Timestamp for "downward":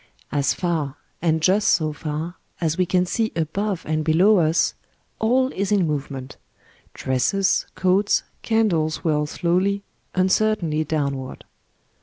10.83-11.43